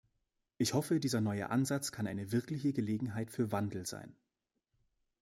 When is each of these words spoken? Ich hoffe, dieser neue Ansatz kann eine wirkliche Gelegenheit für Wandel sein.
Ich 0.57 0.73
hoffe, 0.73 0.99
dieser 0.99 1.21
neue 1.21 1.51
Ansatz 1.51 1.91
kann 1.91 2.07
eine 2.07 2.31
wirkliche 2.31 2.73
Gelegenheit 2.73 3.29
für 3.29 3.51
Wandel 3.51 3.85
sein. 3.85 4.15